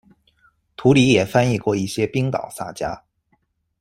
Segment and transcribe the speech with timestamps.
[0.75, 3.03] 图里也翻译过一些冰岛萨迦。